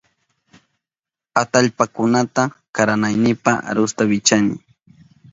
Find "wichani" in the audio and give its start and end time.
4.11-4.55